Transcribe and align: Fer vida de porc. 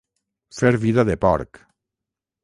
Fer 0.59 0.71
vida 0.85 1.05
de 1.09 1.15
porc. 1.25 1.59